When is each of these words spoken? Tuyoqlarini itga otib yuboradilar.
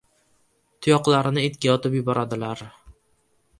Tuyoqlarini 0.85 1.45
itga 1.51 1.75
otib 1.75 1.99
yuboradilar. 2.01 2.67